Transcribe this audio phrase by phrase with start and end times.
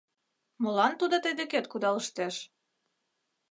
[0.61, 2.35] Молан тудо тый декет кудалыштеш?